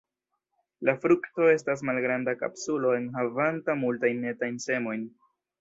La 0.87 0.93
frukto 1.03 1.49
estas 1.57 1.83
malgranda 1.91 2.35
kapsulo 2.41 2.97
enhavanta 3.03 3.79
multajn 3.85 4.29
etajn 4.35 4.63
semojn. 4.69 5.09